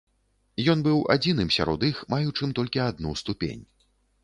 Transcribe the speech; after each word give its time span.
Ён 0.71 0.79
быў 0.87 0.97
адзіным 1.15 1.51
сярод 1.57 1.85
іх, 1.91 2.01
маючым 2.15 2.57
толькі 2.61 2.83
адну 2.89 3.15
ступень. 3.25 3.63